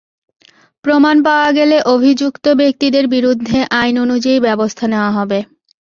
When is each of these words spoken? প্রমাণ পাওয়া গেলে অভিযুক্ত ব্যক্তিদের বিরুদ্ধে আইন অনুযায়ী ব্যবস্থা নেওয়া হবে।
প্রমাণ 0.85 1.15
পাওয়া 1.23 1.49
গেলে 1.51 1.77
অভিযুক্ত 1.87 2.45
ব্যক্তিদের 2.61 3.05
বিরুদ্ধে 3.07 3.57
আইন 3.79 3.95
অনুযায়ী 3.99 4.37
ব্যবস্থা 4.47 4.85
নেওয়া 4.87 5.11
হবে। 5.17 5.39